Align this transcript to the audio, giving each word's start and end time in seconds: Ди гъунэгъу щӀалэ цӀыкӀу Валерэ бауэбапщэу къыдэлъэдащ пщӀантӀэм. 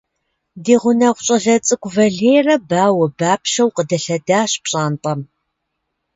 Ди 0.63 0.75
гъунэгъу 0.81 1.23
щӀалэ 1.25 1.55
цӀыкӀу 1.65 1.91
Валерэ 1.95 2.55
бауэбапщэу 2.69 3.73
къыдэлъэдащ 3.75 4.51
пщӀантӀэм. 4.63 5.21